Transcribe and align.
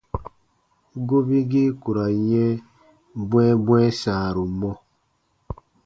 Gobigii 1.07 1.69
ku 1.81 1.89
ra 1.95 2.05
n 2.15 2.19
yɛ̃ 2.29 2.49
bwɛ̃ɛbwɛ̃ɛ 3.29 3.87
sãaru 4.01 4.43
mɔ. 4.59 4.71